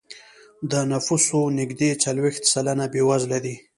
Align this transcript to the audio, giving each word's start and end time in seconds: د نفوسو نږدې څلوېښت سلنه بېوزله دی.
د 0.71 0.73
نفوسو 0.91 1.39
نږدې 1.59 1.89
څلوېښت 2.03 2.43
سلنه 2.53 2.85
بېوزله 2.93 3.37
دی. 3.45 3.55